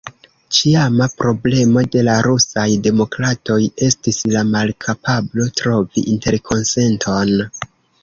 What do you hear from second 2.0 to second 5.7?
la rusaj demokratoj estis la malkapablo